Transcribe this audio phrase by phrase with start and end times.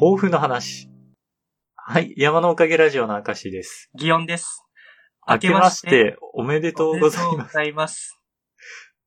[0.00, 0.88] 抱負の話。
[1.76, 3.90] はい、山のおかげラジオの明石です。
[3.98, 4.64] 祇園です。
[5.28, 7.28] 明けましておめでとうございます。
[7.28, 8.18] おめでとうございます。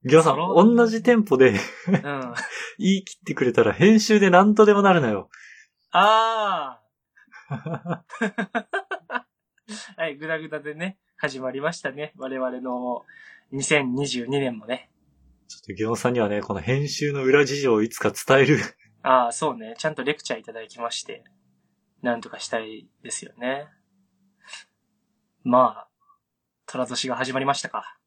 [0.04, 1.56] ギョさん、同じテンポでうん。
[2.78, 5.30] 言い切ってくれたら編集で何とでもなるのよ。
[5.90, 6.78] あ
[7.50, 8.04] あ。
[9.96, 12.12] はい、ぐだぐだでね、始まりましたね。
[12.18, 13.04] 我々の
[13.52, 14.92] 2022年もね。
[15.48, 18.58] ちょっとギョさんにはね、この編集の裏事情をいつか伝える。
[19.06, 19.74] ああ、そうね。
[19.76, 21.24] ちゃんとレクチャーいただきまして、
[22.02, 23.68] なんとかしたいですよね。
[25.42, 25.88] まあ、
[26.64, 27.98] 虎年が始まりましたか。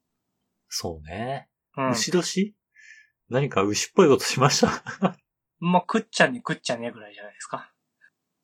[0.70, 1.50] そうね。
[1.78, 1.92] うん。
[1.92, 2.56] 牛年？
[3.30, 4.84] 何か牛っぽいことしました？
[5.60, 7.72] まあ、食っちゃね食っちゃねぐらいじゃないですか。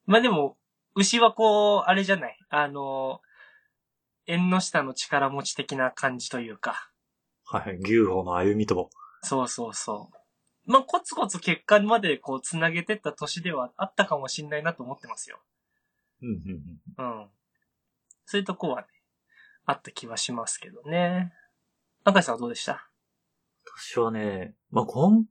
[0.06, 0.58] まあでも、
[0.96, 2.38] 牛はこう、あれじゃない。
[2.50, 3.22] あの、
[4.28, 6.92] 縁の下の力持ち的な感じというか。
[7.46, 8.92] はい、牛歩の歩みと。
[9.24, 10.18] そうそうそう。
[10.66, 15.40] まあ、コツコツ結果までこう、つなげてった年ではあったかもしんないなと思ってますよ。
[16.22, 16.36] うんうん
[16.98, 17.22] うん。
[17.22, 17.30] うん。
[18.26, 18.88] そういうとこはね、
[19.66, 21.34] あった気はしますけどね。
[22.06, 22.90] 赤井さんはどうでした？
[23.66, 25.26] 私はね、まあ、今、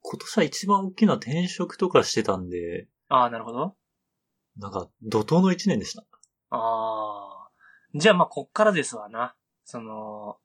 [0.00, 3.76] 今年は一番大きな転職とかしてたんで、ああ、なるほど。
[4.58, 6.04] なんか、怒涛の一年でした。
[6.50, 7.50] ああ。
[7.94, 9.34] じゃあまあ、こっからですわな。
[9.64, 10.38] その、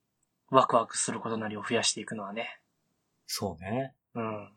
[0.49, 2.61] ワクワクすることなりを増やしていくのはね。
[3.25, 3.95] そうね。
[4.15, 4.49] うん。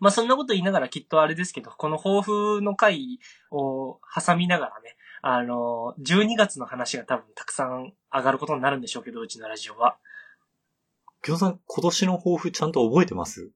[0.00, 3.18] まあそんなこと言いながらきっとあれですけど、この抱負の回
[3.50, 9.98] を挟みながらね、あの、12月の話が多分たくさん上がることになるんでしょうけど、うちのラジオは。
[11.24, 13.50] ギョさん、今年の抱負ちゃんと覚えてます？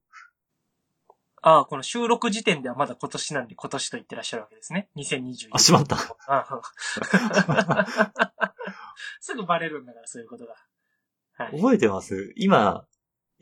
[1.42, 4.88] ああ、この収録時点ではまだ今年なんで今年と言ってらっしゃるわけですね。
[4.96, 5.96] 2021あ、しまった。
[9.20, 10.54] すぐバレるんだから、そういうことが。
[11.36, 11.56] はい。
[11.56, 12.32] 覚えてます？
[12.36, 12.86] 今、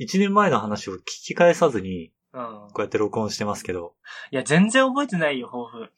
[0.02, 2.68] 一年前の話を聞き返さずに、うん。
[2.72, 3.92] こうやって録音してますけど、
[4.30, 5.92] いや、全然覚えてないよ、抱負。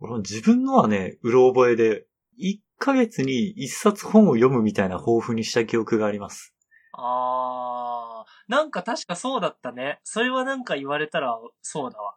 [0.00, 2.06] 俺も自分のはね、うろ覚えで、
[2.40, 6.54] 1ヶ月に1冊本を読むみたいな抱負にした記憶があります。
[6.94, 10.00] あー、なんか確かそうだったね。
[10.04, 12.14] それはなんか言われたらそうだわ。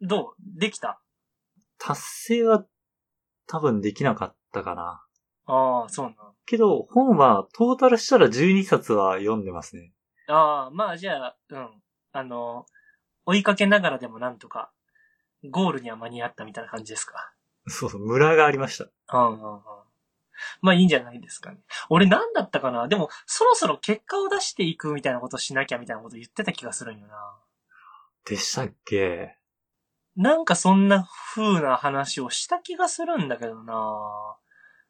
[0.00, 0.58] どう？
[0.58, 1.02] できた？
[1.78, 2.64] 達成は
[3.46, 5.04] 多分できなかったかな。
[5.44, 6.16] あー、そうなの。
[6.46, 9.92] けど、本はトータルしたら12冊は読んでますね。
[10.34, 11.68] あー、まあじゃあ、うん。
[12.12, 12.66] あの、
[13.26, 14.72] 追いかけながらでもなんとか、
[15.50, 17.32] ゴールには間に合ったみたいな感じですか？
[17.66, 19.18] そうそう、ムラがありました。
[19.18, 19.62] うんうんうん。
[20.60, 21.58] まあいいんじゃないですかね。
[21.88, 22.88] 俺なんだったかな？
[22.88, 27.14] でも、そろそろ結果を出していくみたいなことしなきゃみたいなこと言ってた気がするんよな。
[28.24, 29.36] でしたっけ？
[30.14, 34.36] なんかそんな風な話をした気がするんだけどな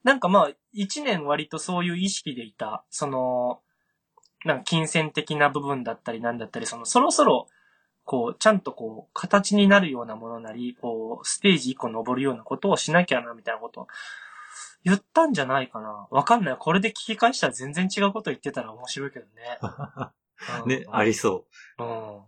[0.02, 3.60] なんかまあ、一年割とそういう意識でいた、その、
[4.44, 7.46] なんか金銭的な部分だったりなんだったり、その、そろそろ、
[8.04, 13.86] こう、ちゃんとこう、形になるようなものなり、こう、ステージ一個登るようなことをしなきゃな、みたいなことを
[14.84, 16.08] 言ったんじゃないかな。
[16.10, 16.56] わかんない。
[16.58, 19.58] これで聞き返したら全然違うこと言ってたら面白いけどね。
[20.64, 21.46] うんね、ありそ
[21.78, 22.22] うん。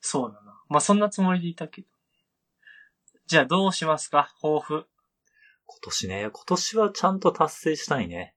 [0.00, 0.58] そうだな。
[0.70, 1.88] まあ、そんなつもりでいたけど。
[3.26, 4.32] じゃあどうしますか？
[4.40, 4.76] 抱負。
[4.76, 4.88] う。
[5.66, 8.34] 今年ね、今年はちゃんと達成したいね。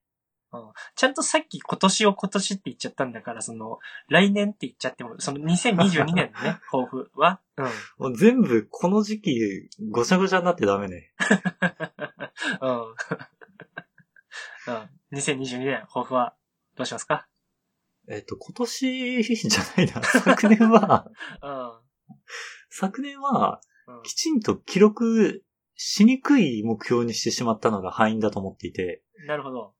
[0.94, 3.78] ちゃんとさっき今年を今年って言っちゃったんだから、その、
[4.08, 7.66] 来年って言っちゃっても、その2022年のね、 抱負は、うん。
[7.98, 11.12] もう全部この時期ごちゃごちゃになってダメね。
[12.60, 12.70] うん。
[14.68, 15.18] うん。
[15.18, 16.34] 2022年抱負は、
[16.76, 17.28] どうしますか？
[18.08, 20.02] えっと、今年じゃないな。
[20.02, 21.10] 昨年は、
[21.42, 21.72] うん。
[22.70, 25.44] 昨年は、うんきちんと記録
[25.76, 29.75] しにくい目標にしてしまったのが敗因だと思っていて、なるほど。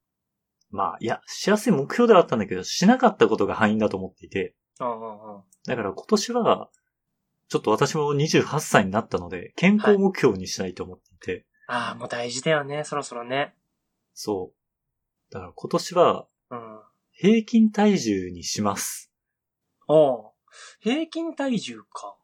[0.71, 5.43] まあ、いや、しやすい目標ではあったんだけど、しなかったことが敗因だと思っていて、うんうんうん。
[5.67, 6.71] だから今年は、
[7.49, 13.55] ちょっと私も28歳になったので、健康目標にしたいと思っていて、ああ、もう大事だよね、そろそろね。
[14.15, 15.33] そう。
[15.33, 16.81] だから今年は、うん。
[17.13, 19.11] 平均体重にします。
[19.89, 20.31] おう
[20.81, 22.17] 平均体重か。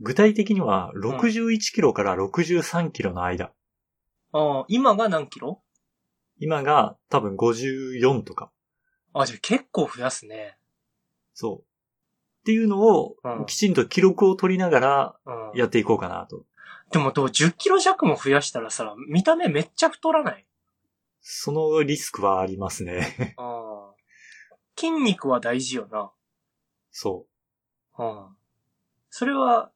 [0.00, 3.52] 具体的には、61キロから63キロの間。
[4.32, 5.62] ああ、今が何キロ？
[6.38, 8.50] 今が多分54とか。
[9.14, 10.58] あ、じゃあ結構増やすね。
[11.34, 11.58] そう。
[11.60, 11.62] っ
[12.44, 15.16] ていうのをう、んきちんと記録を取りながら
[15.52, 15.58] うん。
[15.58, 16.44] やっていこうかなと。
[16.92, 20.46] でもどう10キロ弱も増やしたらさ、見た目めっちゃ太らない？
[21.20, 23.34] そのリスクはありますね。
[24.78, 26.12] 筋肉は大事よな。
[26.90, 27.26] そ
[27.98, 28.36] うん。
[29.10, 29.72] それは、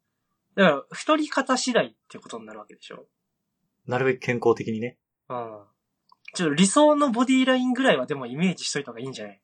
[0.54, 3.06] だから、太り方次第ってことになるわけでしょ？
[3.86, 3.90] う。
[3.90, 4.98] なるべく健康的にね。
[5.28, 5.64] うん。
[6.34, 9.40] ちょっと理想のボディラインぐらいはでもイメージしといた方がいいんじゃない？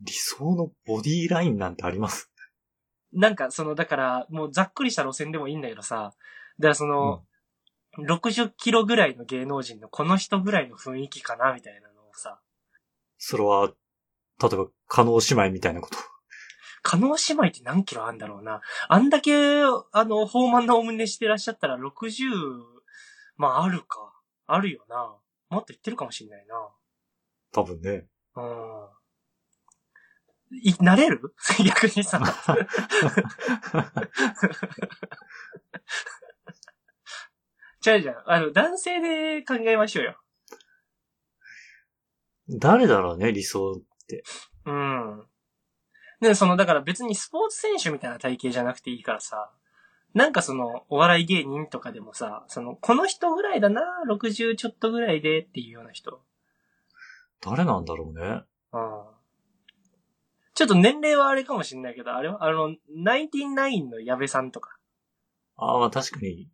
[0.00, 2.30] 理想のボディラインなんてあります？
[3.12, 6.14] なんかその、だから、もうざっくりした路線でもいいんだけどさ、
[6.58, 7.24] だからその、
[7.98, 12.40] 60キロぐらいの芸能人のこの人ぐらいの雰囲気かな、みたいなのをさ、
[13.18, 13.68] それは、
[14.42, 15.98] 例えば、加納姉妹みたいなこと？
[16.82, 18.60] 加納姉妹って何キロあんだろうな。
[18.88, 22.24] あんだけ、あの、豊満なお胸してらっしゃったら60、
[23.36, 24.12] まああるか。
[24.46, 25.14] あるよな。
[25.52, 26.54] もっと言ってるかもしんないな。
[27.52, 28.06] 多分ね。
[28.36, 28.88] うん。
[30.62, 31.34] い、なれる？
[31.66, 32.20] 逆にさ。
[37.80, 40.18] じゃあじゃあ、あの、男性で考えましょうよ。
[42.60, 43.82] 誰だろうね、理想。
[44.64, 45.26] うん。
[46.20, 49.52] で、その、だから別にスポーツ選手みたいな体型じゃなくていいからさ、
[50.14, 56.20] なんかその、お笑い芸人とかでもさ、その、この人ぐらいだな、60ちょっとぐらいでっていうような人。
[57.40, 58.42] 誰なんだろうね。
[58.72, 59.02] うん。
[60.54, 64.76] ちょっと年齢はあれかもしんないけど、あれは、あの、ナインティナインの矢部さんとか。
[65.56, 66.48] ああ、まあ確かに、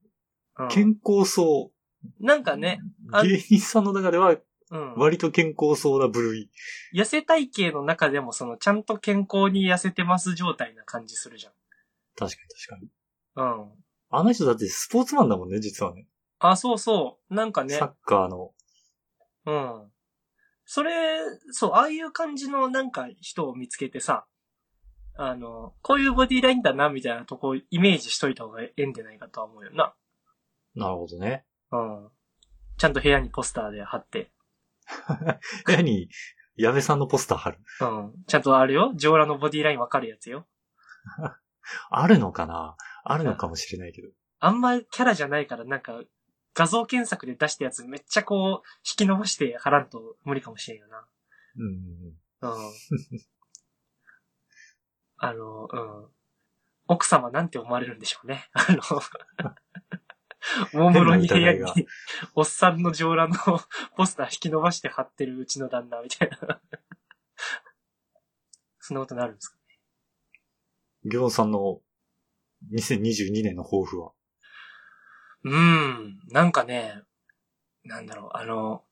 [0.59, 1.73] うん、健康そ
[2.21, 2.57] なんかう。
[2.59, 2.81] ね、
[3.13, 4.37] あ芸人さんの中では、
[4.71, 4.95] うん。
[4.97, 6.51] 割と健康そうな部類。
[6.95, 11.49] 痩せ体型の中でもその、ちゃんと健康に痩せてます状態な感じするじ
[12.17, 12.89] 確かに確かに。
[13.39, 13.73] うん。
[14.11, 16.07] あの人だってスポーツマンだもんね、実はね。
[16.41, 17.35] あ、そうそう。
[17.35, 18.53] なんかねサ、ッカーの。
[19.47, 19.91] うん。
[20.65, 21.21] それ、
[21.53, 24.27] そう、ああいう感じのなんか人を見つけてさ、
[25.17, 29.95] あの、こういうボディラインだな、みたいなとこイメージしといた方がええんじゃないかとは思うよな。
[30.75, 31.45] なるほどね。
[31.73, 32.09] うん。
[32.77, 34.31] ちゃんと部屋にポスターで貼って。
[35.67, 36.09] 部屋に、
[36.57, 37.59] 矢部さんのポスター貼る。
[37.81, 38.25] うん。
[38.27, 38.93] ちゃんとあるよ。
[38.95, 40.47] 上裸のボディラインわかるやつよ。
[41.91, 42.77] あるのかな
[43.11, 44.09] あるのかもしれないけど。
[44.41, 46.03] あんまキャラじゃないからなんか、
[46.55, 51.07] 画像検索で出したやつめっちゃこう、引き伸ばして貼らんと無理かもしれんよな。
[51.57, 51.73] うんうん
[52.43, 52.51] うん。
[52.51, 52.73] うん。
[55.17, 56.07] あの、うん。
[56.87, 58.49] 奥様なんて思われるんでしょうね。
[58.53, 58.83] あの、
[60.73, 61.87] 大室に部屋に
[62.35, 63.61] おっさんの上裸の
[63.97, 66.61] ポスター引き伸ばして貼ってるうちの旦那みたいな。
[68.81, 69.59] そんなことなるんですか
[71.05, 71.81] ギョンさんの
[72.73, 74.13] 2022年の抱負は？
[75.45, 76.19] うーん。
[76.31, 77.03] なんかね、
[77.85, 78.83] なんだろう、あの、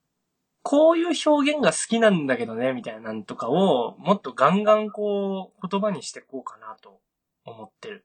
[0.62, 7.00] こういう表現が好きなんだけどね、みたいななんとかを、もっとガンガンこう、言葉にしていこうかなと
[7.44, 8.04] 思ってる。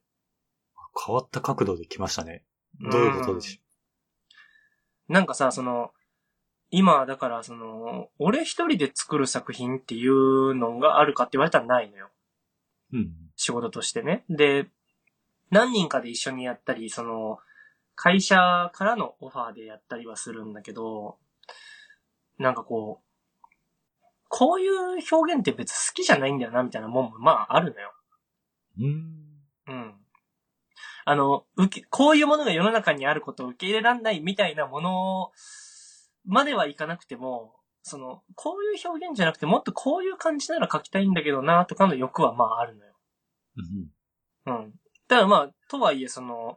[1.05, 2.43] 変わった角度で来ましたね。
[2.79, 3.61] どういうことでし
[5.07, 5.91] なんかさ、その、
[6.69, 12.05] 今、だから、その、俺一人で作る作品っていうのがあるかって言われたらないのよ。
[12.05, 12.09] ょ
[12.93, 12.97] う。
[12.97, 13.11] うん。
[13.35, 14.23] 仕事としてね。
[14.29, 14.67] で、
[15.51, 17.39] 何人かで一緒にやったり、その、
[17.95, 21.17] 会社からのオファーでやったりはするんだけど、
[22.39, 23.11] なんかこう、
[24.29, 24.73] こういう
[25.11, 27.93] 表現って別に好きじゃないんだよな、みたいなもんもまああるのよ。
[28.79, 29.21] うん。
[29.67, 29.93] うん。
[31.03, 35.31] あの、受け、こういうものが世の中にあることを受け入れられないみたいなもの
[36.25, 42.93] まではいかなくても、その、こういう表現じゃなくてもっとこういう感じなら書きたいんだけどな、とかの欲はまああるのよ。
[44.45, 44.53] うん。
[44.53, 44.73] うん。
[45.11, 46.55] ただまあ、とはいえその、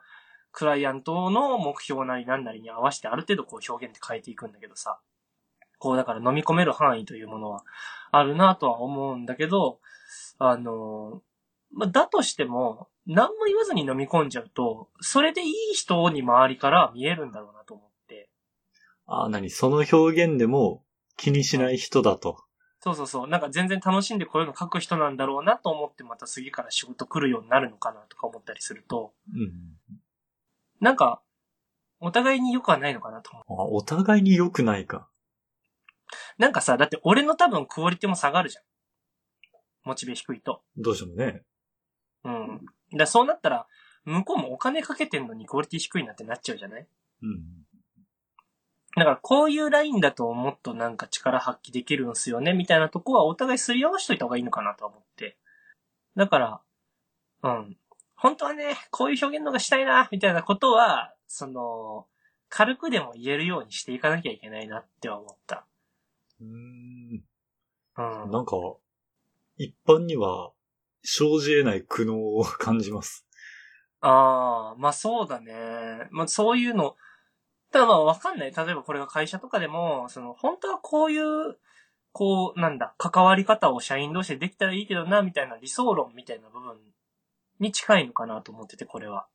[0.53, 5.01] クライアントの目標なりなんなりに合わせてある程度こう表現って変えていくんだけどさ。
[5.81, 7.65] こうだから飲み込める範囲というものは
[8.12, 9.81] あるなとは思うんだけど、
[10.39, 11.21] あの、
[11.73, 18.31] まあ、だとしても、何も言わずに飲み込んじゃうと、それでいい人に周りから見えるんだろうなと思って。
[19.06, 20.84] ああ、なにその表現でも
[21.17, 22.44] 気にしない人だと。
[22.84, 23.29] そうそうそう。
[23.29, 29.50] なんか全然楽しんでこういうの書く人なんだろうなと思ってまた次から仕事来るようになるのかなとか思ったりすると、うん。
[30.81, 31.22] なんか、
[31.98, 33.44] お互いに良くはないのかなと思う。
[33.62, 35.08] あお互いに良くないか。
[36.36, 38.64] なんかさ、だって俺の多分クオリティも下がるじゃん。
[39.84, 40.62] モチベ低いと。
[40.76, 41.43] どうしてもね。
[42.24, 42.60] うん。
[42.98, 43.67] だそうなったら、
[44.05, 46.86] 向こうもお金かけてんのにクオリティ低いなってなっちゃうじゃない？
[47.22, 47.64] うん。
[48.96, 55.36] だからこういうラインだともっとなんか力発揮できるんすよね、みたいなとこはお互いすり合わしといた方がいいのかなと思って。
[56.17, 56.60] だから、
[57.43, 57.77] うん。
[58.15, 62.06] 本当はね、こういう表現のがしたいな、みたいなことは、その、
[62.48, 65.67] 軽くでも言えるようにしていかなきゃいけないなっては思った。
[66.41, 67.24] うーん。
[67.96, 68.31] うん。
[68.31, 68.56] なんか、
[69.56, 70.53] 一般には
[71.03, 73.27] 生じ得ない苦悩を感じます。
[74.01, 76.08] ああ、まあそうだね。
[76.10, 76.96] まあそういうの、
[77.74, 78.52] ただまあわかんない。
[78.56, 81.56] 例えばこれが会社とかでも、その、本当はこういう、
[82.12, 86.76] こう、なんだ、関わり方を社員同士でできたらいいけどな、みたいな理想論みたいな部分
[87.58, 89.26] に近いのかなと思ってて、これは。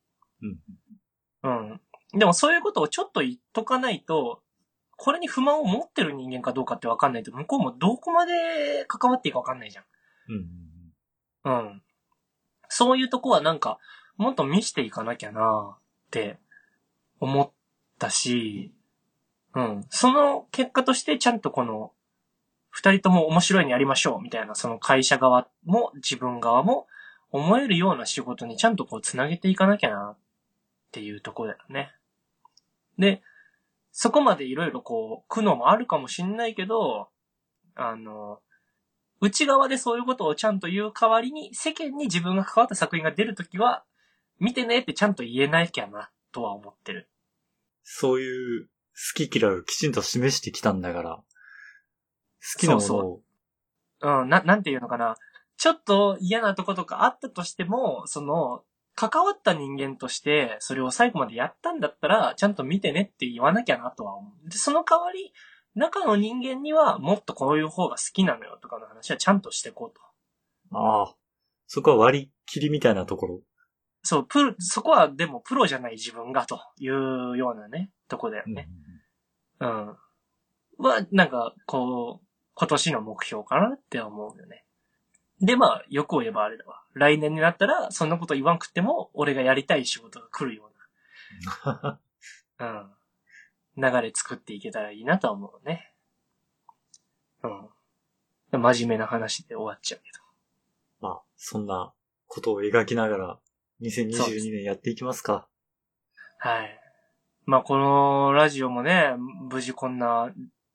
[1.42, 1.60] うん。
[1.70, 1.80] うん。
[2.18, 4.40] でもそういうことをちょっと言っとかないと、
[4.96, 9.84] これに不満を持ってる人間かどうかってわかんないと、向こうもどこまで関わっていいかわかんないじゃん。
[11.44, 11.56] うん。
[11.56, 11.82] うん。
[12.70, 13.78] そういうとこはなんか、
[14.16, 15.80] もっと見していかなきゃなっ
[16.10, 16.38] て
[17.20, 17.50] 思っ
[18.00, 18.72] たし、
[19.54, 19.86] うん。
[19.90, 21.92] その結果としてちゃんとこの、
[22.70, 26.86] 二人とも面白いにやりましょうみたいな、その会社側も自分側も
[27.30, 30.18] 思えるような仕事にちゃんとこう繋げていかなきゃなっ
[30.92, 31.92] ていうとこだよね。
[32.98, 33.22] で、
[33.92, 37.08] そこまでいろいろこう、苦悩もあるかもしんないけど、
[37.74, 38.40] あの、
[39.20, 43.84] 内側でそういうことをちゃんと言う代わりに、世間に自分が関わった作品が出るときは、
[44.38, 47.08] 見てねってちゃんと言えないきゃな、とは思ってる。
[47.92, 51.24] そういう好き嫌いをきちんと示してきたんだから、好
[52.60, 53.20] きなものを、
[54.02, 55.16] うん、な、なんていうのかな。
[55.56, 58.62] ちょっと嫌なとことかあったとしても、その、
[58.94, 64.48] 関わった人間として、それを最後までやったんだったら、ちゃんと見てねって言わなきゃなとは思う。
[64.48, 65.32] で、その代わり、
[65.74, 70.00] 中の人間にはもっとこういう方が好きなのよとかの話はちゃんとしていこうと。
[70.76, 71.16] ああ、
[71.66, 73.40] そこは割り切りみたいなところ。
[74.02, 78.68] そう、プロ、そこはでもプロじゃない自分がというようなね、とこだよね。
[79.60, 79.96] うん。
[80.78, 84.64] は、なんか、こう、今年の目標かなって思うよね。
[85.40, 86.82] で、まあ、よく言えばあれだわ。
[86.94, 90.70] 来年になったら、そんなこと言わんくっても、俺がやりたい仕事が来るよ
[91.66, 92.00] うな、
[93.78, 93.82] うん。
[93.92, 95.94] 流れ作っていけたらいいなとは思うね。
[97.42, 97.48] う
[98.58, 98.60] ん。
[98.60, 101.08] 真面目な話で終わっちゃうけど。
[101.08, 101.92] まあ、そんな
[102.26, 103.38] ことを描きながら、
[103.82, 105.48] 2022年やっていきますか。
[106.38, 106.80] はい。
[107.46, 109.14] まあ、このラジオもね、
[109.50, 110.32] 無事こんな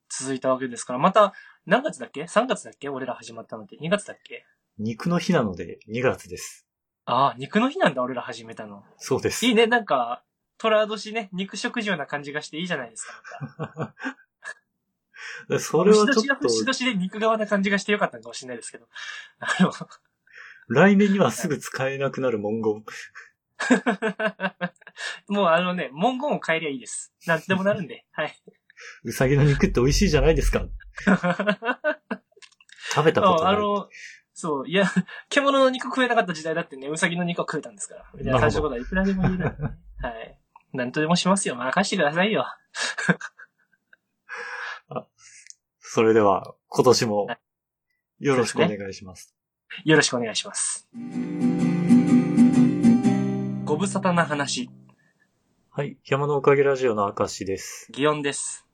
[0.10, 1.34] 続いたわけですから、また、
[1.66, 2.90] 何月だっけ ?3 月だっけ？
[2.90, 4.46] 俺ら始まったのって2月だっけ？
[4.78, 6.66] 肉の日なので2月です。
[7.06, 8.84] ああ、肉の日なんだ、俺ら始めたの。
[8.98, 9.52] そうですい。
[9.52, 10.24] いね、なんか、
[10.58, 13.94] 虎年ね、肉食獣な感じがしていいじゃないですか。
[15.50, 18.88] で それはちょっと、牛年で肉側な感じがしてよかったのかもしれないですけど。
[19.40, 19.72] あの、
[20.68, 22.84] 来年にはすぐ使えなくなる文言。
[25.28, 27.14] もうあのね、文言を変えりゃいいです。
[27.26, 28.06] なんでもなるんで。
[28.14, 28.36] はい。
[29.04, 30.66] うさぎの肉って美味しいじゃないですか。
[32.94, 33.56] 食べたことない。
[33.56, 33.90] あの、
[34.34, 34.86] そう、いや、
[35.30, 38.06] 獣の肉食えなかった時代だってね、ウサギの肉は食えたんですから。
[38.20, 39.46] いな感じのことはいくらでも言える。
[39.46, 40.40] はい。
[40.74, 41.56] なんとでもしますよ。
[41.56, 42.46] 任してくださいよ。
[45.80, 47.28] それでは、今年も、
[48.20, 49.35] よろしくお願いします。
[49.84, 50.88] よろしくお願いします。
[53.66, 54.70] ご無沙汰な話、
[55.78, 55.98] はい。
[56.06, 57.92] 山のおかげラジオの明石です。
[57.94, 58.66] 祇園です。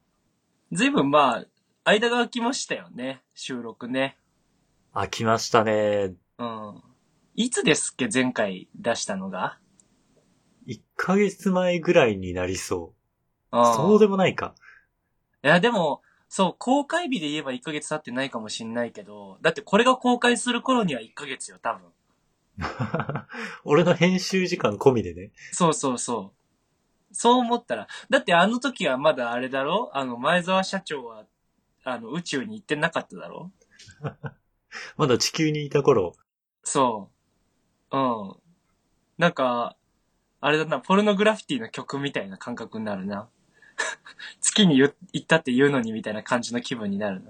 [0.72, 1.46] ずいぶんまあ、
[1.84, 3.24] 間が空きましたよね。
[3.34, 4.20] 収録ね。
[4.94, 6.14] 飽きましたね。
[6.38, 6.82] うん。
[7.34, 9.58] いつですっけ前回出したのが
[10.68, 13.48] ？1ヶ月前ぐらいになりそう。
[13.50, 14.54] あそうでもないか。
[15.44, 16.04] いや、でも、
[16.34, 21.92] そう、公開日で言えば1ヶ月経ってないかもしんないけど、だってこれが公開する頃には1ヶ月よ、多分。
[23.66, 25.34] 俺の編集時間込みでね。
[25.52, 26.32] そうそうそ
[27.12, 27.14] う。
[27.14, 29.92] そう思ったら、だってあの時はまだあれだろ？
[29.94, 31.26] あの、前澤社長は、
[31.84, 33.52] あの、宇宙に行ってなかっただろ？
[34.96, 36.14] まだ地球にいた頃。
[36.64, 37.12] そ
[37.92, 37.98] う。
[37.98, 38.36] うん。
[39.18, 39.76] なんか、
[40.40, 43.28] あれだな、ポルノグラフィティの曲みたいな感覚になるな。
[44.42, 47.22] 月に言行ったって言うのにみたいな感じの気分になる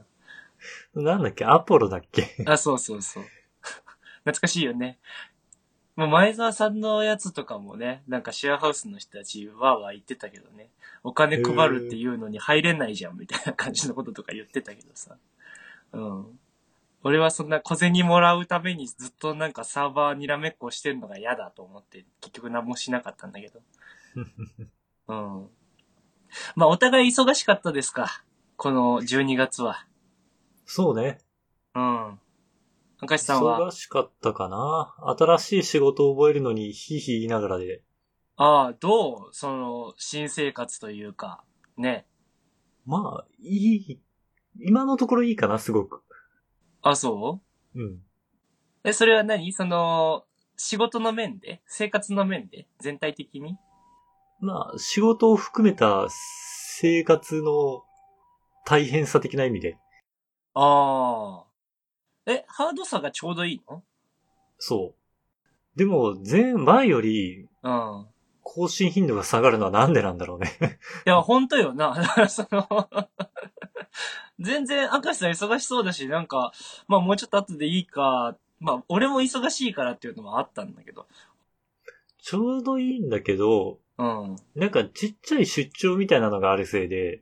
[0.94, 1.46] なんだっけ？
[1.46, 2.36] アポロだっけ？
[2.40, 2.54] な。
[2.54, 3.24] あ、そうそうそう。
[4.24, 5.00] 懐かしいよね。
[5.96, 10.70] もう前澤さんのやつとかもね、なんかシェアハウスの人たちわーわー言ってたけどね。
[11.04, 15.18] お金配るっていうのに入れないじゃんみたいな感じのこととか言ってたけどさ。
[15.94, 16.40] うん。
[17.04, 23.62] 俺はそんな小銭もらうためにずっとなんかサーバーにらめっこしてんのが嫌だと思って結局何もしなかったんだけど。
[25.08, 25.50] うん。
[26.56, 28.24] まあお互い忙しかったですか？
[28.58, 29.86] この12月は。
[30.66, 31.20] そうね。
[31.76, 32.20] うん。
[33.02, 37.84] 明石さんは、忙しかったかな新しい仕事を覚えるのにヒーヒー言いながらで。
[38.38, 39.34] ああ、どう？
[39.34, 41.44] その、新生活というか、
[41.78, 42.06] ね。
[42.86, 44.02] まあ、いい。
[44.60, 46.04] 今のところいいかな、すごく。
[46.82, 47.42] あ、そ
[47.76, 47.80] う？
[47.80, 48.04] うん。
[48.84, 49.52] え、それは何？
[49.52, 51.62] その、仕事の面で？
[51.66, 52.68] 生活の面で？
[52.80, 53.58] 全体的に？
[54.42, 57.84] まあ、仕事を含めた生活の
[58.66, 59.78] 大変さ的な意味で。
[60.56, 62.32] ああ。
[62.32, 63.84] え、ハードさがちょうどいいの？
[64.58, 65.78] そう。
[65.78, 68.08] でも、前、前よりうん。
[68.44, 70.58] 更新頻度が下がるのはなんでなんだろうね。
[71.06, 71.94] いや、ほんとよな。
[71.94, 72.68] だからその、
[74.40, 76.52] 全然、明石さん忙しそうだし、なんか、
[76.88, 81.06] まあもうちょっと後でいいか、まあ俺も忙しいからっていうのもあったんだけど。
[82.20, 84.36] ちょうどいいんだけど、うん。
[84.56, 87.22] なんかちっちゃい出張みたいなのがあるせいで、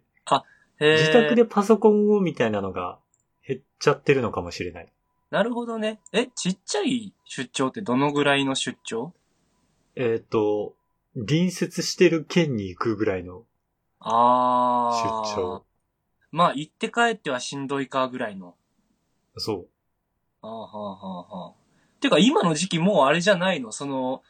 [0.82, 3.00] へー自宅でパソコンをみたいなのが
[3.46, 4.88] 減っちゃってるのかもしれない。
[5.30, 6.00] なるほどね。
[6.14, 9.14] え、ちっちゃい出張ってどのぐらいの出張？
[9.96, 10.74] えっ、と、
[11.16, 13.44] 隣接してる県に行くぐらいの
[14.00, 15.34] あー。
[15.34, 15.66] 出張。
[16.32, 18.56] まあ、行って帰ってはしんどいかぐらいの。
[19.36, 19.66] そ
[20.42, 22.02] あーはーはーはー。
[22.02, 23.74] てか、今の時期もうあれじゃないの？
[23.74, 24.24] その、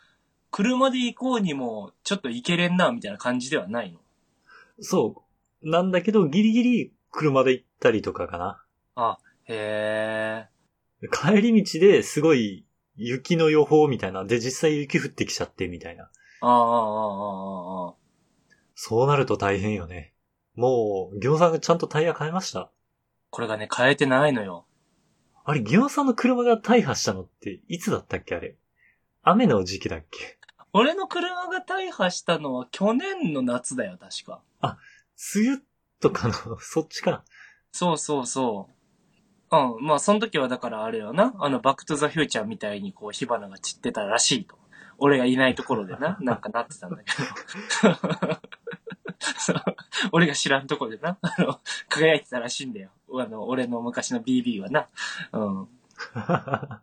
[0.51, 3.99] 車で行こうにも、ちょっと行けれんな、みたいな感じではないの？
[3.99, 4.83] う。
[4.83, 5.23] そ
[5.63, 5.69] う。
[5.69, 8.65] なんだけど、ギリギリ車で行ったりとかかな。
[9.45, 11.33] へー。
[11.35, 12.65] 帰り道ですごい
[12.95, 14.25] 雪の予報みたいな。
[14.25, 16.09] で、実際雪降ってきちゃってみたいな。
[16.41, 17.95] あーあーあーあーあー。
[18.75, 20.13] そうなると大変よね。
[20.55, 22.71] もう、ギョさんがちゃんとタイヤ変えました？
[23.29, 24.65] これがね、変えてないのよ。
[25.45, 28.55] あれ、ギョさんの車が大破したのっていつだったっけあれ？
[29.21, 30.38] 雨の時期だっけ？
[30.73, 34.41] 俺の車が大破したのは去年の夏だよ、確か。
[35.35, 35.61] 梅雨
[35.99, 37.23] とかの、そっちか。
[37.71, 38.69] そうそうそ
[39.51, 39.57] う。
[39.57, 39.85] うん。
[39.85, 41.33] まあ、その時はだからあれよな。
[41.39, 44.57] あの、バックトゥザフューチャーみたいにこう、火花が散ってたらしいと。
[44.97, 47.17] 俺がいないところでな、 なんかなってたんだけど。
[49.19, 49.55] そ う
[50.11, 51.59] 俺が知らんところでな、あの、
[51.89, 52.91] 輝いてたらしいんだよ。
[53.13, 54.87] あの、俺の昔の BB はな。
[55.31, 55.67] うん。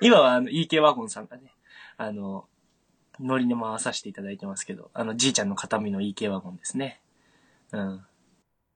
[0.00, 1.52] 今はあの、EK ワゴンさんがね、
[1.98, 2.48] あの、
[3.20, 7.02] 乗りに回させていただいてますけど、あの、じいちゃんの形見の EK ワゴンですね。
[7.72, 8.06] うん。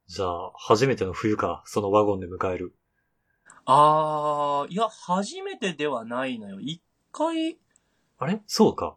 [0.09, 2.75] じゃあ、初めての冬か、そのワゴンで迎える。
[3.65, 6.61] あー、いや、初めてではないのよ。
[6.61, 7.57] 一回、
[8.19, 8.43] あれ？
[8.47, 8.97] そうか。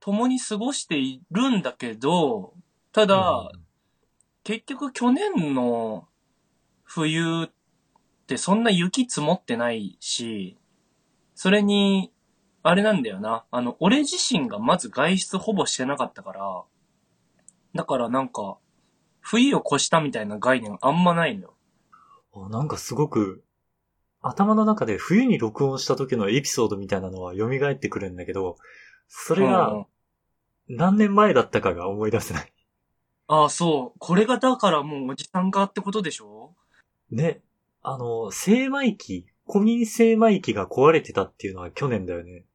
[0.00, 2.52] 共に過ごしているんだけど、
[2.92, 3.64] ただ、うん
[4.44, 6.06] 結局去年の
[6.82, 7.50] 冬っ
[8.26, 10.58] てそんな雪積もってないし、
[11.34, 12.12] それに、
[12.66, 13.44] あれなんだよな。
[13.50, 16.62] あの、俺自身がまず外出ほぼしてなかったから、
[17.74, 18.56] だからなんか、
[19.20, 21.54] 冬を越したみたいな概念あんまないのよ。
[22.34, 23.44] あなんかすごく、
[24.22, 28.56] 頭の中で冬に録音した時のエピソードみたいなのは蘇ってくるんだけど、
[29.08, 29.86] それうんが
[30.68, 32.52] 何年前だったかが思い出せない。
[33.26, 33.98] ああ、そう。
[33.98, 36.54] これがだからもうおじさんがってことでしょ？
[37.10, 37.42] ね。
[37.82, 42.46] あの、精米機、古民精米機が壊れてたっていうのは去年だよね。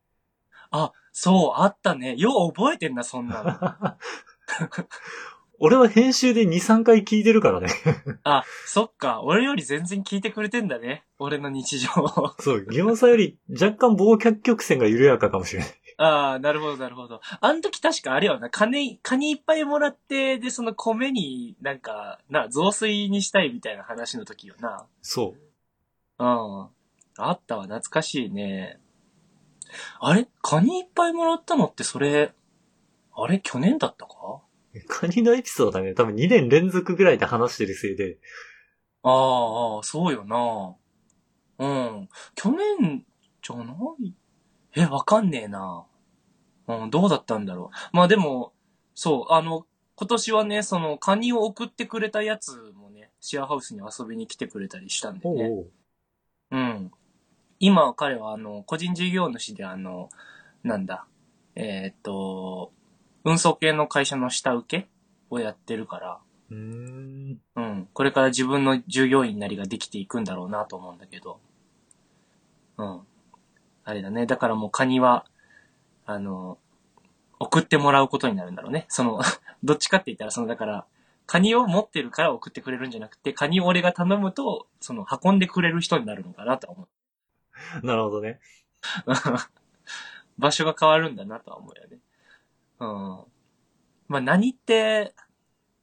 [0.71, 2.15] あ、そう、あったね。
[2.17, 3.97] よう覚えてんな、そんなの。
[5.62, 7.67] 俺は編集で2、3回聞いてるからね。
[8.23, 9.21] あ、そっか。
[9.23, 11.03] 俺より全然聞いてくれてんだね。
[11.17, 11.89] 俺の日常。
[12.39, 15.69] そう、ギオンさんより若干棒脚曲線が緩やかかもしれない。
[15.97, 17.19] ああ、なるほど、なるほど。
[17.41, 24.86] あの時確かあれよな、金、カニいっぱいもらって、で、その米になんか、な、雑炊にしたいみたいな話の時よな。
[25.01, 25.36] そ
[26.19, 26.23] う。
[26.23, 26.69] うん。
[27.17, 28.79] あったわ、懐かしいね。
[29.99, 30.27] あれ？
[30.41, 32.34] カニいっぱいもらったのってそれ、
[33.15, 33.39] あれ？
[33.39, 34.41] 去年だったか？
[34.88, 35.93] カニのエピソードだね。
[35.93, 38.17] 多分2年連続ぐらいで話してるせいで。
[39.03, 40.75] ああそうよな。
[41.60, 42.10] うん。
[42.36, 43.05] 去年
[43.41, 44.13] じゃない？
[44.75, 45.86] え、わかんねえな。
[46.67, 47.95] うん、どうだったんだろう。
[47.95, 48.53] まあでも、
[48.93, 55.49] そう、あの、今年はね、その、カニを送ってくれたやつもね、シェアハウスに遊びに来てくれたりしたんでね。
[55.49, 55.71] おう
[56.51, 56.91] うん。
[57.60, 60.10] 今、彼は、あの、個人事業主で、あの、
[60.63, 61.06] なんだ、
[61.56, 62.72] えーっと、
[63.26, 64.89] 運送系の会社の下請け
[65.30, 66.19] をやってるから、
[66.50, 67.39] うーん。
[67.56, 67.88] うん。
[67.93, 71.39] これから自分の従業員なりができていくんだろうなと思うんだけど。
[72.78, 73.02] うん。
[73.84, 74.26] あれだね。
[74.26, 75.26] だからもうカニは、
[76.06, 76.58] あの、
[77.39, 78.86] 送ってもらうことになるんだろうね。
[78.89, 79.22] その、
[79.63, 80.86] どっちかって言ったら、その、だから、
[81.26, 86.88] カニを持ってるから送ってくれるんじゃなくて、カニを俺が頼むと、その、運んでくれる人になるのかなとは思う。
[87.84, 88.39] なるほどね。
[90.38, 92.00] 場所が変わるんだなとは思うよね。
[92.80, 92.88] うん。
[94.08, 95.13] まあ、何って、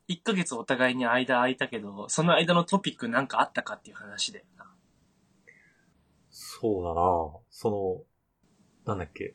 [0.08, 4.72] 1ヶ月お互いに間空いたけど、その間のトピックなんかあったかっていう話だよな。
[6.30, 8.06] そうだなそ
[8.86, 9.34] の、なんだっけ。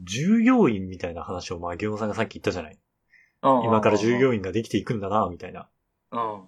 [0.00, 2.78] 従業員みたいな話を、まあ、ギさんがさっき言ったじゃない。
[3.42, 4.36] うん今から従業員。
[4.38, 5.68] 員ができていくんだなみたいな。
[6.10, 6.44] うん。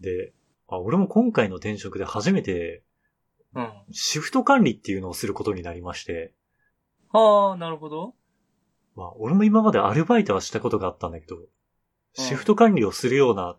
[0.00, 0.32] で、
[0.68, 2.82] あ、俺も今回の転職で初めて、
[3.54, 3.72] うん。
[3.92, 6.32] シフト管理っていうのをすることになりまして、
[7.12, 8.14] ああ、なるほど。
[8.94, 11.36] まあ、俺も今までアルバイトはしたことがあったんだけど、
[12.14, 13.56] シフト管理をするような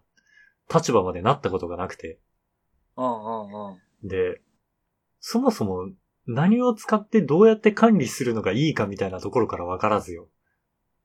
[0.74, 2.20] 立場までなったことがなくて、
[2.96, 4.08] うんうんうん。
[4.08, 4.42] で、
[5.20, 5.90] そもそも
[6.28, 10.30] 何を使ってどうやって管理するのがいいかみたいなところからわからずよ。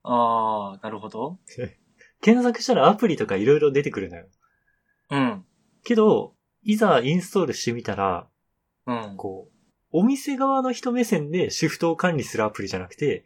[0.02, 1.38] ああ、なるほど。
[2.20, 4.26] 検索したらアプリとか色々出てくるのよ。
[5.10, 5.44] うん。
[5.84, 8.28] けど、いざインストールしてみたら、
[8.88, 9.16] うん。
[9.16, 9.54] こう、
[9.92, 13.24] お店側の人目線でシフトを管理するアプリじゃなくて、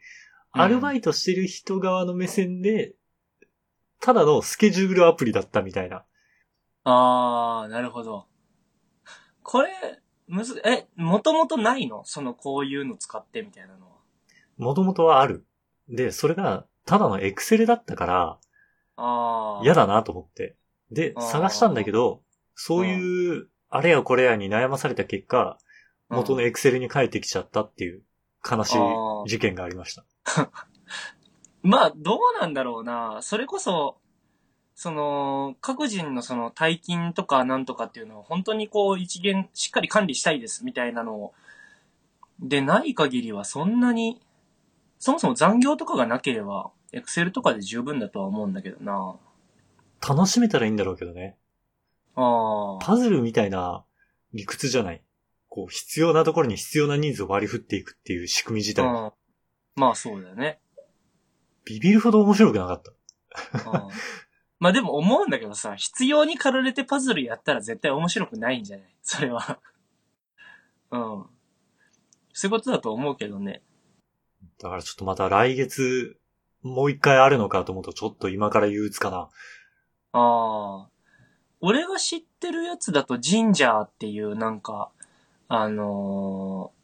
[0.51, 2.95] アルバイトしてる人側の目線で、
[4.01, 6.05] ただのスケジュールアプリだったみたいな。
[6.85, 8.27] ああ、なるほど。
[9.43, 9.71] これ、
[10.27, 12.03] むず、え、もともとないの？
[12.05, 13.93] その、こういうの使ってみたいなのは。
[14.57, 15.47] もともとはある。
[15.89, 18.39] で、それが、ただのエクセルだったから、
[18.97, 19.65] ああ。
[19.65, 20.57] 嫌だなと思って。
[20.91, 22.23] で、あー探したんだけど、
[22.55, 25.73] そういう、あれやこれやに悩まされた結果、うん
[26.13, 28.03] 元のエクセルに変えてきちゃったっていう
[28.49, 28.79] 悲しい
[29.27, 30.05] 事件がありました。
[31.63, 33.21] まあ、どうなんだろうな。
[33.23, 33.97] それこそ、
[34.75, 41.35] その、各人のその大金とかなんとかっていうのを本当にこう一元しっかり管理したいですみたいなのを、
[42.41, 44.21] でない限りはそんなに、
[44.99, 49.17] そもそも残業とかがなければ、エクセルとかで十分だとは思うんだけどな。
[50.07, 51.39] 楽しめたらいいんだろうけどね。
[52.15, 52.85] ああ。
[52.85, 53.85] パズルみたいな
[54.35, 55.03] 理屈じゃない。
[55.49, 59.13] こう、必要なところに必要な人数を割り振っていくっていう仕組み自体、うん
[59.75, 60.61] まあそうだよね。
[61.65, 63.71] ビビるほど面白くなかった。
[63.71, 63.89] うん
[64.59, 68.95] まあでも思うんだけどさ、必要に駆られてパズルやったら絶対面白くないんじゃない？
[69.03, 69.59] それは。
[70.93, 71.27] うん。
[72.33, 73.63] そういうことだと思うけどね。
[74.61, 76.17] だからちょっとまた来月、
[76.63, 79.29] もう一回あるのかと思うとちょっと今から憂鬱かな。
[80.13, 80.89] ああ。
[81.63, 84.91] 俺が知ってるやつだとジンジャーっていうなんか、
[85.49, 86.83] あのー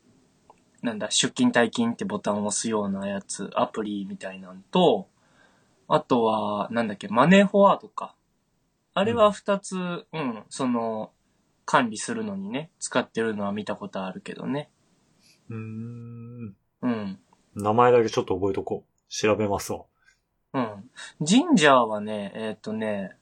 [0.83, 5.09] なんだ、出勤退勤ってボタンを押すようなやつ、アプリみたいなんと、
[5.89, 8.15] あとは、なんだっけ、マネーフォワードか。
[8.95, 11.11] あれは二つ、うん、その、
[11.65, 14.71] 管理するのにね、使ってるのは見たことあるけどね。
[15.51, 16.57] うーん。
[16.83, 17.19] うん。
[17.55, 19.11] 名前だけちょっと覚えとこう。
[19.11, 19.85] 調べますわ。
[20.55, 20.91] うん。
[21.21, 23.18] ジンジャーはね、えーっ、とね、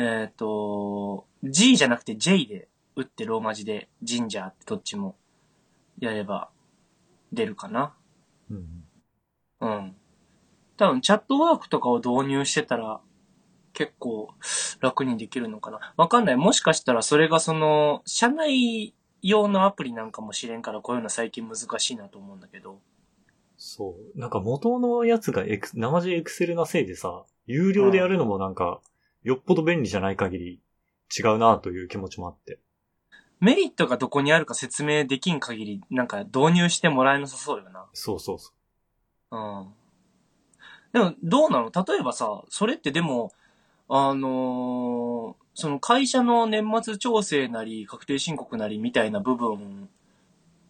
[0.00, 5.16] えーっ、と、G じゃなくて J で打ってローマ字で、ジンジャーってどっちも
[5.98, 6.50] やれば
[7.32, 7.96] 出るかな。
[8.48, 8.84] うん。
[9.60, 9.96] うん。
[10.76, 13.00] 多分チャットワークとかを導入してたら
[13.72, 14.30] 結構
[14.78, 15.92] 楽にできるのかな。
[15.96, 16.36] わかんない。
[16.36, 22.78] もしかしたらそれがその、社内用のアプリなんかもしれんからこういうの最近難しいなと思うんだけど。
[23.56, 24.18] そう。
[24.18, 28.80] なんか元のやつがエク生地エクセルなせいでさ、有料でやるのもなんか、
[29.22, 30.60] よっぽど便利じゃない限り
[31.16, 32.58] 違うなという気持ちもあって。
[33.40, 37.86] メリットがどこにあるか説明できん限り、なんか導入してもらえなさそうよな。
[37.92, 38.52] そうそうそ
[39.30, 39.68] うん。
[40.92, 41.70] でも、どうなの？
[41.70, 43.32] 例えばさ、それってでも、
[43.88, 49.88] あのーその会社の年末調整なり、確定申告なりみたいな部分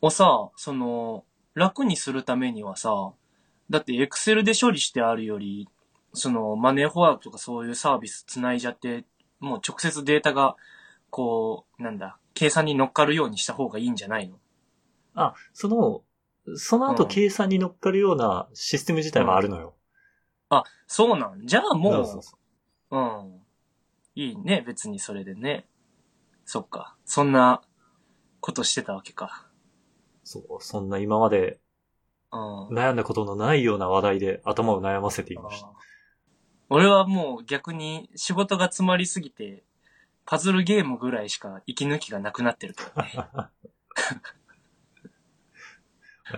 [0.01, 3.13] をさ、その、楽にするためにはさ、
[3.69, 5.69] だってエクセルで処理してあるより、
[6.19, 9.05] その、マネーフォワードとかそういうサービス繋いじゃって、
[9.41, 10.57] もう直接データが、
[11.11, 14.37] こう、なんだ、計算に乗っかるようにした方がいいんじゃないの？
[14.37, 14.39] う。
[15.15, 16.03] あ、その、
[16.57, 19.75] その後うん計算に乗っかるようなシステム自体はあるのよ。
[20.51, 21.47] あ、そうなん？
[21.47, 22.39] じゃあもう、そうそうそ
[22.91, 23.41] ううん。
[24.15, 25.67] いいね、別にそれでね。
[26.45, 26.97] そっか。
[27.05, 27.63] そんな
[28.41, 29.47] ことしてたわけか。
[30.25, 31.61] そう、そんな今まで
[32.33, 32.69] うん。
[32.69, 35.69] 悩んだことのないような話題で頭を悩ませていました。
[36.71, 39.65] 俺はもう逆に仕事が詰まりすぎて、
[40.27, 43.11] パズルゲームぐらいしか息抜きがなくなってるけどね。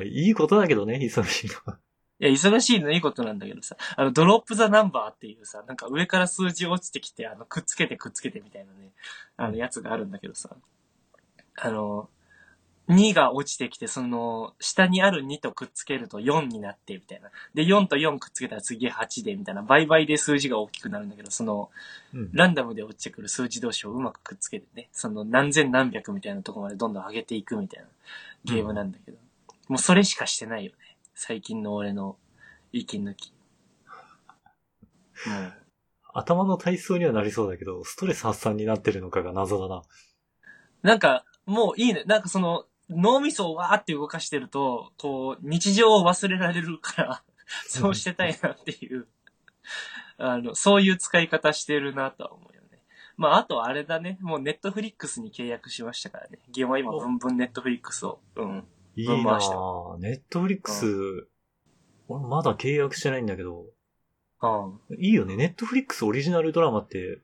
[0.05, 1.79] いいことだけどね、忙しいのは。
[2.21, 8.93] いや、忙しいのいいことなんだけどさ、あの、ドロップザナンバーっていうさ、なんか上から数字落ちてきて、あの、くっつけてくっつけてみたいなね、
[9.37, 10.55] あの、やつがあるんだけどさ、
[11.57, 12.09] あの、
[12.91, 17.31] 2が落ちてきて、その、下にある2とくっつけると4になって、みたいな。
[17.55, 19.63] で、4と4くっつけたら次8で、みたいな。
[19.63, 21.71] 倍々で数字が大きくなるんだけど、その、
[22.13, 22.31] うん。
[22.33, 27.89] ランダムで落ちてくる数字同士をうまくくっつけてね、その何千何百みたいなところまでどんどん上げていくみたいな
[28.45, 29.19] ゲームなんだけど、
[29.69, 30.97] もうそれしかしてないよね。
[31.15, 32.17] 最近の俺の
[32.73, 33.33] 息抜き。
[35.27, 35.53] もう、
[36.13, 39.83] 頭の体操にはなりそうだけど、ストレス発散になってるのかが謎だな。
[40.83, 42.05] なんか、もういいね。
[42.05, 47.23] なんかその、脳みそをわーって動かしてると、こう、日常を忘れられるから、
[47.67, 49.07] そうしてたいなっていう、
[50.19, 52.83] あの、そういう使い方してるなとは思うよね。
[53.17, 54.19] まあ、あとあれだね。
[54.21, 56.39] もうネットフリックスに契約しましたからね。
[56.51, 58.21] ゲームは今、おブンブンネットフリックスを。
[58.37, 58.65] うん。
[58.97, 59.99] いいぶんな回したぁ。
[59.99, 61.29] ネットフリックス、
[62.09, 63.67] 俺まだ契約してないんだけど、
[64.43, 64.99] うん。
[64.99, 65.37] いいよね。
[65.37, 67.21] ネットフリックスオリジナルドラマって、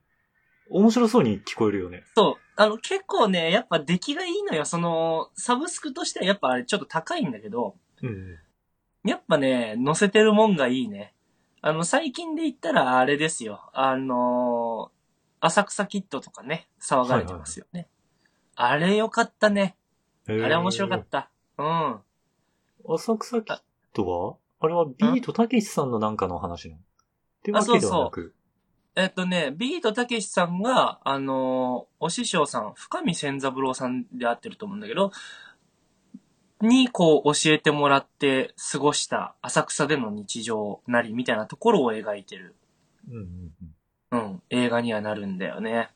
[0.70, 2.05] 面白そうに聞こえるよね。
[2.14, 2.46] そう。
[2.57, 4.64] あの、結構ね、やっぱ出来がいいのよ。
[4.64, 8.38] その、サブスクとしてはやっぱあれちょっと高いんだけど、うん。
[9.05, 11.14] やっぱね、載せてるもんがいいね。
[11.61, 13.71] あの、最近で言ったらあれですよ。
[13.73, 14.97] あのー
[15.38, 17.88] 浅草キッドとかね、騒がれてますよね。
[18.57, 19.77] あれよかったね。
[20.27, 21.31] ああれ面白かった。
[21.59, 22.01] うん。
[22.88, 23.59] 浅草キッ
[23.92, 24.37] ドは？
[24.61, 26.81] あれはビートたけしさんのなんかの話なの？
[26.81, 26.85] っ
[27.42, 28.35] てわけではなく。
[28.97, 35.13] えっとね、ビートたけしさんが、あのーお師匠さん、深見千三郎さんで会ってると思うんだけど、
[36.63, 42.57] に、こう、教えてもらって過ごした浅草での日常なりみたいなところを描いてる、
[43.11, 43.53] うん
[44.13, 45.91] うん映画にはなるんだよね。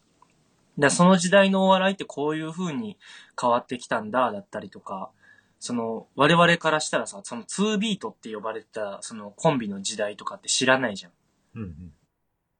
[0.76, 2.98] で、その時代のお笑いってこういう風に
[3.40, 5.10] 変わってきたんだ、だったりとか、
[5.58, 11.12] その、我々からしたらさ、その2ビートって呼ばれてた、そのコンビの時代とかって知らないじゃん。
[11.54, 11.92] うんうん。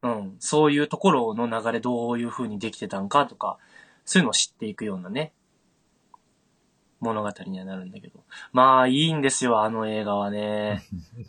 [0.03, 0.37] うん。
[0.39, 3.59] そういうところの流れどういう風にできてたんかとか、
[4.05, 5.33] そういうのを知っていくようなね、
[7.01, 8.21] 物語にはなるんだけど。
[8.53, 10.83] まあ、いいんですよ、あの映画はね。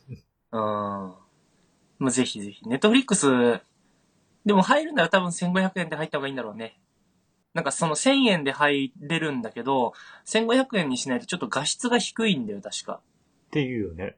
[0.52, 0.60] うん。
[0.60, 1.18] も
[2.08, 2.68] うぜひぜひ。
[2.68, 3.62] ネットフリックス、
[4.46, 6.80] でも入るなら多分1500円で入った方がいいんだろうね。
[7.54, 9.94] なんかその1000円で入れるんだけど、
[10.26, 13.02] 1500円にしないとちょっと画質が低いんだよ、確か。
[13.48, 14.16] っていうよね。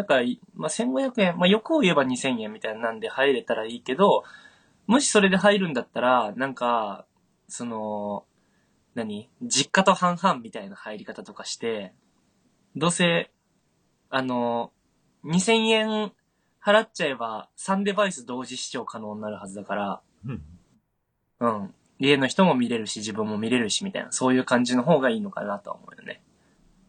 [0.00, 0.06] うん。
[0.06, 0.20] だか
[0.54, 4.24] まあ、1500円、まあ、欲を言えば2000円みたいなんで入れたらいいけど、
[4.86, 7.06] もしそれで入るんだったら、なんか、
[7.48, 8.24] その、
[8.94, 9.28] 何？
[9.42, 11.92] 実家と半々みたいな入り方とかして、
[12.76, 13.30] どうせ、
[14.10, 14.72] あの、
[15.24, 16.12] 2000円
[16.64, 20.42] 払っちゃえば3デバイス同時視聴可能になるはずだから、うん。
[21.40, 21.74] うん。
[22.00, 26.22] 家の人も見れるし、自分も見れるし、みたいな、そういう感じの方がいいのかなとは思うよね。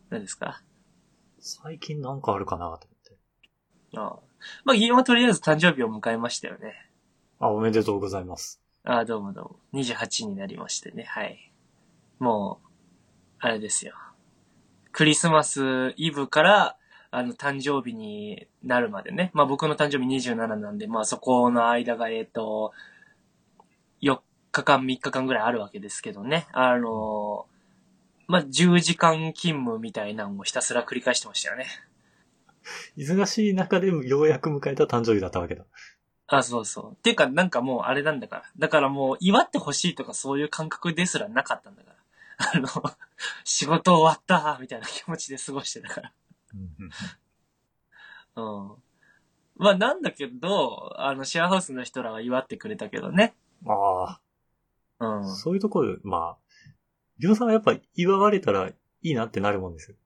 [0.10, 0.62] 何ですか？
[1.40, 2.88] 最近なんかあるかなと。
[3.96, 4.20] ああ。
[4.64, 6.90] まあ、ギリはとりあえず誕生日を迎えましたよね。
[7.40, 8.62] あ、おめでとうございます。
[8.84, 9.60] ああ、どうもどうも。
[9.82, 11.04] 28になりましてね。
[11.04, 11.52] はい。
[12.20, 12.68] もう、
[13.40, 13.94] あれですよ。
[14.92, 16.78] クリスマスイブから、
[17.12, 19.32] あの、誕生日になるまでね。
[19.34, 22.74] まあ僕の誕生日27なんで、まあそこの間が、えっ、と、
[24.02, 24.20] 4
[24.52, 26.48] 日間、3日間ぐらいあるわけですけどね。
[26.54, 27.46] あの、
[28.28, 31.66] まあ10時間勤務みたいなのをひたすら繰り返してましたよね。
[32.98, 35.66] 忙しい中でようやく迎えた誕生日だったわけだ。
[36.28, 36.92] あ、そうそう。
[36.94, 38.44] っていうか、なんかもうあれなんだから。
[38.58, 41.98] だからもう祝ってほしいとかそういう感覚ですらなかったんだから。
[42.56, 42.68] あの、
[43.44, 46.14] 仕事終わったみたいな気持ちで過ごしてたから。
[48.36, 48.72] うん。
[49.58, 53.36] まあなんだけど、あの、シェアハウスの人らは祝ってくれたけどね。
[53.68, 54.20] あ
[55.00, 55.28] うんあ、。
[55.28, 56.38] そういうところ、まあ、
[57.20, 59.98] りょうさんはやっぱ祝われたらいいなってなるもんですよ。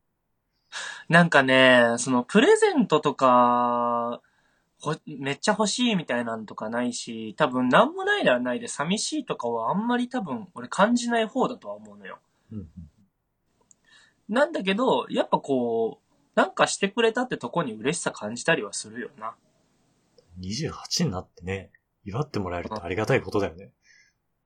[1.10, 4.22] なんかね、そのプレゼントとか、
[4.80, 12.20] ほめっちゃ欲しいみたいなんとかないし、多分なんもないならないで寂しいとかはあんまり多分俺感じない方だとは思うのよ。
[12.52, 12.68] うんうん
[14.28, 19.36] なんだけど、やっぱこう、なんかしてくれたってとこに嬉しさ感じたりはするよな。
[20.40, 21.72] 28になってね、
[22.04, 23.72] 祝ってもらえるってありがたいことだよね。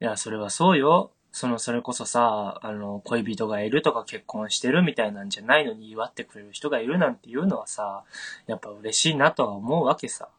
[0.01, 1.11] いや、それはそうよ。
[1.31, 8.03] その、それこそさ、あの、恋人がいるとか結婚してるみたいなんじゃないのに祝ってくれる人がいるなんていうのはさ、
[8.47, 10.29] やっぱ嬉しいなとは思うわけさ。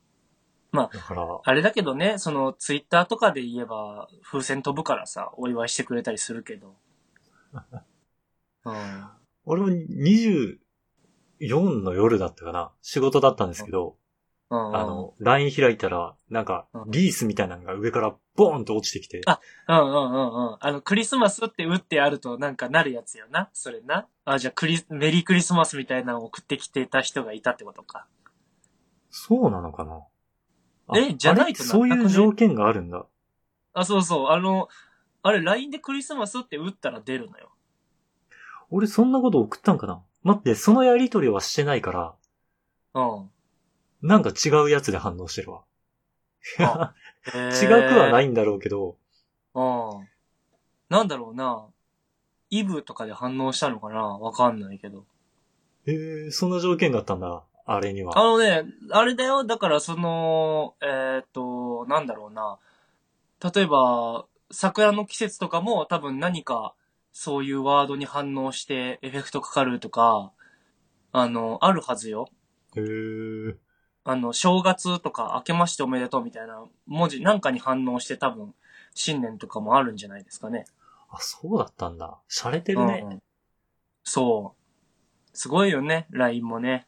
[0.72, 6.76] だから、あれだけどね、その、ツイッターとかで言えば、風船飛ぶからさ、お祝いしてくれたりするけど。
[8.64, 9.07] うん。
[9.46, 10.59] 俺も24
[11.83, 12.70] の夜だったかな。
[12.83, 13.96] 仕事だったんですけど、
[14.50, 14.76] うん。
[14.76, 20.56] あの、LINE 開いたら、なんかう、んリースみたいなのが上からボーンと落ちてきて、あうんうんうんうん。
[20.60, 23.48] あの、クリスマスって打ってあるとなんかなるやつよな。
[23.52, 24.06] それな。
[24.24, 28.06] あ、じゃあクリ、メリークリスマスみたいなのを送ってきてた人がいたってことか。
[29.10, 30.02] そうなのかな
[30.88, 31.70] あえじゃないとあれ？
[31.70, 33.06] そういう条件があるんだ。
[33.72, 34.28] あ、そうそう。
[34.30, 34.68] あの、
[35.22, 37.52] あれ、LINE でクリスマスって打ったら出るのよ。
[38.70, 42.14] 俺そんなこと送ったんかな待って、そのやりとりはしてないから、
[42.94, 43.30] うん。
[44.02, 45.62] なんか違うやつで反応してるわ。
[46.58, 46.94] いやあ
[47.62, 48.96] 違くはないいんだろうけど、
[49.54, 50.08] うん。
[50.88, 51.66] なんだろうな。
[52.50, 54.02] イブとかで反応したのかな？
[54.02, 55.04] わかんないけど。
[55.86, 58.18] えー、そんな条件があったんだ、あれには。
[58.18, 59.44] あのね、あれだよ。
[59.44, 62.58] だからその、えーっと、なんだろうな。
[63.54, 66.74] 例えば、桜の季節とかも多分何か
[67.12, 70.32] そういうワードに反応してエフェクトかかるとか、
[71.12, 72.28] あの、あるはずよ。
[72.76, 73.56] へー。
[74.04, 78.54] あの、正月とか明けましておめでとうみたいな文字なんかに反応して多分
[78.94, 80.64] 新年とかもあるんじゃないですかね。
[81.10, 82.18] あ、そうだったんだ。
[82.28, 83.04] 洒落てるね。
[83.04, 83.22] うん
[84.02, 85.36] そう。
[85.36, 86.86] すごいよね、LINE もね。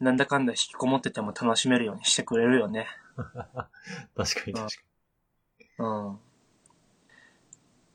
[0.00, 2.86] なんだかんだ引きこもってても楽しめるようにしてくれるよね。
[4.14, 4.82] 確かに確か
[5.78, 6.18] うん。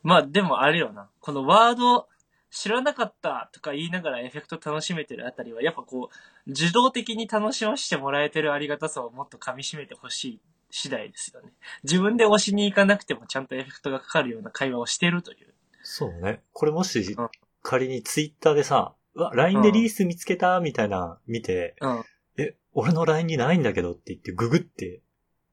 [0.01, 1.09] まあでもあれよな。
[1.19, 2.07] このワード
[2.51, 6.09] 知らなかったとか言いながらエフェクト楽しめてるあたりは、やっぱこ
[6.47, 10.39] う、受動的に楽しませてもらえてるありがたさをもっと噛み締めてほしい
[10.71, 11.51] 次第ですよね。
[11.83, 15.47] 自分で押しに行かなくてもちゃんとエフェクトがかかるような会話をしてるという。
[15.47, 15.53] に。
[15.83, 16.41] そうね。
[16.53, 17.29] これもしうん、
[17.61, 22.03] 仮にツイッターでさ、うわ、LINE でリース見つけたみたいな見て、うん。
[22.37, 25.01] え、俺の LINE にないんだけどって言ってググって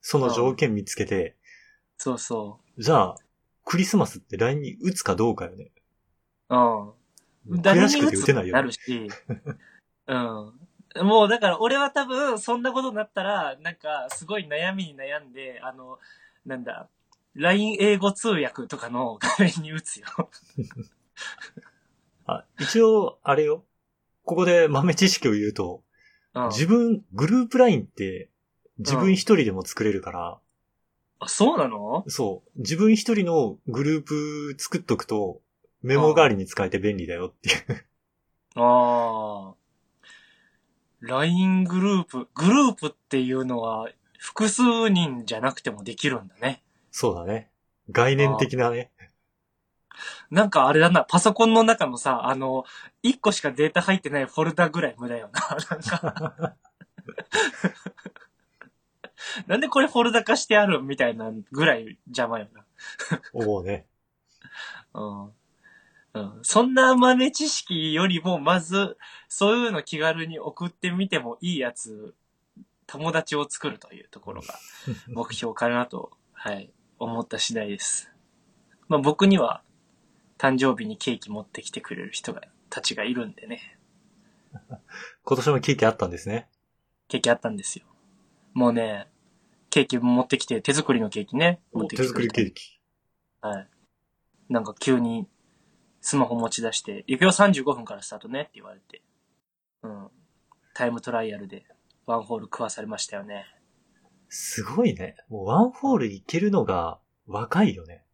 [0.00, 1.36] その条件見つけて、
[1.98, 3.16] そうそじゃあ、
[3.64, 5.72] クリスマスって LINE に打つかどうかよね。
[6.50, 6.54] う。
[6.54, 7.60] うん。
[7.60, 8.72] 悔しくて打てないよねなる。
[8.72, 9.08] し。
[10.06, 10.52] うん。
[11.04, 15.98] もうだから俺は多分そんなことになったら、なんかすごい悩みに悩んで、あの、
[16.44, 16.88] なんだ、
[17.34, 20.06] LINE 英語通訳とかの画面に打つよ。
[22.26, 23.64] あ、一応、あれよ。
[24.24, 25.82] ここで豆知識を言うと、
[26.34, 26.48] うん。
[26.48, 28.30] 自分、グループ LINE って、
[28.78, 30.38] 自分一人でも作れるから、
[31.18, 32.04] あ、そうなの？
[32.08, 35.40] そう、自分一人のグループ作っとくと、
[35.86, 37.86] メモ代わりに使えて便利だよっていう。
[38.56, 39.54] ああ。
[41.00, 46.60] LINE グループ、グループっていうのは複数人じゃなくてもできるんだね。
[46.90, 47.50] そうだね。
[47.92, 48.90] 概念的なね。
[50.28, 52.64] なんかあれだな、パソコンの中のさ、あの、
[53.04, 55.40] 1個しかデータ入ってないフォルダぐらい無駄よな。
[55.70, 56.56] なんか、
[59.46, 62.64] なんでこれフォルダ化してあるみたいなぐらい邪魔よな。
[63.32, 63.86] 思うね。
[64.92, 65.32] うん。
[66.16, 66.38] うん。
[66.42, 68.96] そんな豆知識よりも、まず、
[69.28, 72.14] そういうの気軽に送ってみてもいいやつ、
[72.86, 74.54] 友達を作るというところが
[75.08, 78.10] 目標かなと、はい、思った次第です。
[78.88, 79.62] まあ僕には、
[80.38, 83.78] 誕生日にケーキ持ってきてくれる人が、たちがいるんでね。
[85.24, 86.48] 今年もケーキあったんですね。
[87.08, 87.84] ケーキあったんですよ。
[88.54, 89.08] もうね、
[89.68, 91.60] ケーキ持ってきて、手作りのケーキね。
[91.72, 92.80] 持ってき手てくれて作りケーキ。
[93.42, 93.68] はい。
[94.48, 95.28] なんか急に
[96.06, 99.02] スマホ持ち出して、行くよ35分からスタートねって言われて。
[99.82, 100.08] うん。
[100.72, 101.64] タイムトライアルで
[102.06, 103.44] ワンホール食わされましたよね。
[104.28, 105.16] すごいね。
[105.28, 108.04] もうワンホールいけるのが若いよね。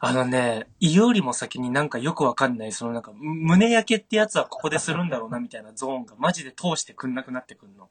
[0.00, 7.84] あのね、胃よりも先になんかよくわかんない、そのなんか、胸焼けってやつはここでするんだろうな みたいなゾーンがマジで通してくんなくなってくんの。
[7.84, 7.88] あ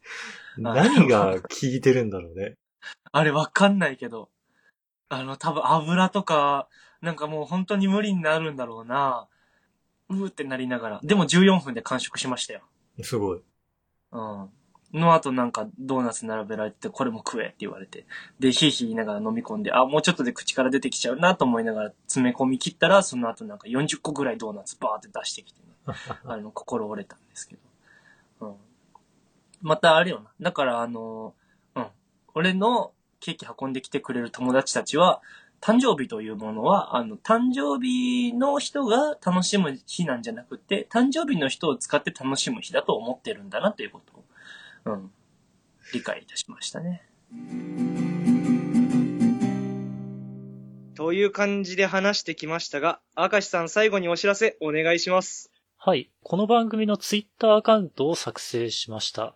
[0.57, 2.57] 何が 効いてるんだろうね。
[3.13, 4.29] あれわかんないけど。
[5.07, 6.67] あの、多分油とか、
[7.01, 9.27] なんかもう本当に無理になるんだろうな。
[10.09, 10.99] うーってなりながら。
[11.03, 12.61] でも14分で完食しましたよ。
[13.01, 13.41] すごい。
[14.11, 14.49] うん。
[14.93, 18.05] の後なんかドーナツ並べられて、これも食えって言われて。
[18.39, 25.67] で、ヒーヒー言いながら飲み込んで、あ、もうちょっとで口から出てきちゃうなと思いながら詰め込み切ったら、その後なんか40個ぐらいドーナツバーって出してきてね。
[26.25, 27.55] あの、心折れたんですけ
[28.39, 28.47] ど。
[28.47, 28.55] うん。
[29.61, 30.31] またあれよな。
[30.41, 31.35] だからあの、
[31.75, 31.87] うん。
[32.33, 35.21] 俺のケーキ運んできてくれる友達たちは、
[35.61, 44.01] 誕生日というものは、あの、誕生日の人が楽しむ日なんじゃなくて、誕生日の人を使って楽しむ日だと思ってるんだなというこ
[44.85, 45.11] とを、うん。
[45.93, 47.03] 理解いたしましたね。
[50.95, 55.51] という感じで話してきましたが、明石さん最後にお知らせお願いします。
[55.77, 56.11] はい。
[56.23, 59.35] この番組のツイッターアカウントを作成しました。